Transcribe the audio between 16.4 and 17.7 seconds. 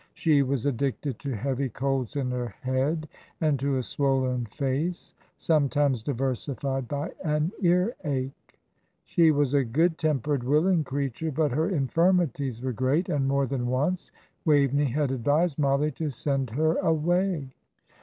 her away.